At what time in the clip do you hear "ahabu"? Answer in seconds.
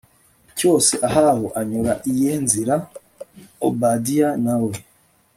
1.07-1.45